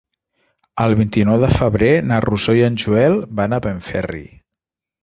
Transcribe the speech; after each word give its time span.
El 0.85 0.95
vint-i-nou 1.01 1.37
de 1.43 1.51
febrer 1.59 1.91
na 2.13 2.19
Rosó 2.27 2.59
i 2.63 2.67
en 2.71 2.81
Joel 2.87 3.21
van 3.43 3.55
a 3.61 3.65
Benferri. 3.71 4.27